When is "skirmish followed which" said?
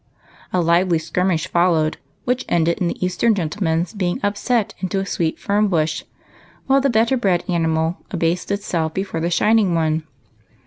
0.97-2.43